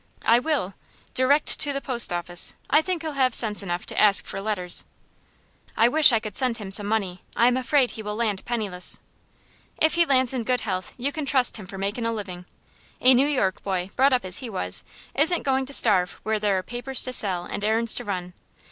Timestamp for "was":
14.49-14.83